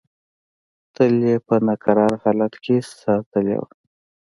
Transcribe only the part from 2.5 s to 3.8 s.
کې ساتلې وه.